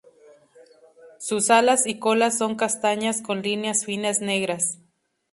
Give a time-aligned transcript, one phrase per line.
[1.19, 4.79] Sus alas y cola son castañas con líneas finas negras.